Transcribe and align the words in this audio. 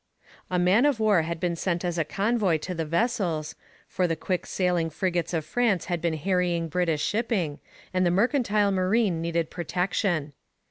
A 0.49 0.57
man 0.57 0.87
of 0.87 0.99
war 0.99 1.21
had 1.21 1.39
been 1.39 1.55
sent 1.55 1.85
as 1.85 1.99
a 1.99 2.03
convoy 2.03 2.57
to 2.57 2.73
the 2.73 2.85
vessels, 2.85 3.53
for 3.87 4.07
the 4.07 4.15
quick 4.15 4.47
sailing 4.47 4.89
frigates 4.89 5.31
of 5.31 5.45
France 5.45 5.85
had 5.85 6.01
been 6.01 6.15
harrying 6.15 6.69
British 6.69 7.03
shipping, 7.03 7.59
and 7.93 8.03
the 8.03 8.09
mercantile 8.09 8.71
marine 8.71 9.21
needed 9.21 9.51
protection. 9.51 10.33